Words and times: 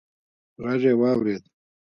غږ 0.63 0.81
يې 0.89 0.93
واورېد: 0.99 1.43